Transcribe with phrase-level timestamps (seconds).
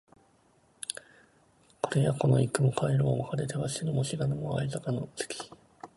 [1.83, 5.51] これやこの行くも帰るも別れては知るも知らぬも逢坂の関